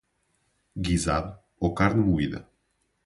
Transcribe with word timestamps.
Guisado 0.75 1.37
ou 1.59 1.75
carne 1.75 2.01
moída 2.03 2.47